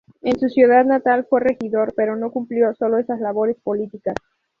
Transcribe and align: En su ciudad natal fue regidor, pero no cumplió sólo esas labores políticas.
En 0.23 0.39
su 0.39 0.49
ciudad 0.49 0.83
natal 0.83 1.27
fue 1.29 1.41
regidor, 1.41 1.93
pero 1.95 2.15
no 2.15 2.31
cumplió 2.31 2.73
sólo 2.73 2.97
esas 2.97 3.19
labores 3.19 3.55
políticas. 3.61 4.15